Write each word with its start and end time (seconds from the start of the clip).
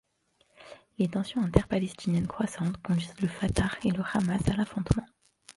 Les 0.97 1.09
tensions 1.09 1.43
interpalestiniennes 1.43 2.25
croissantes 2.25 2.81
conduisent 2.81 3.13
le 3.21 3.27
Fatah 3.27 3.69
et 3.83 3.91
le 3.91 4.01
Hamas 4.15 4.41
à 4.47 4.55
l'affrontement. 4.55 5.05